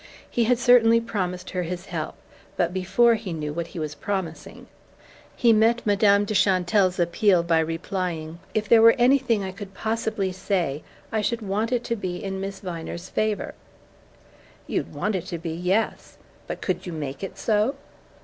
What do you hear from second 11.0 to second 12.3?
I should want it to be